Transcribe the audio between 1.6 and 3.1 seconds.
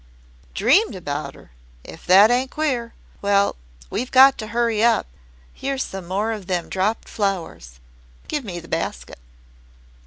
If that ain't queer.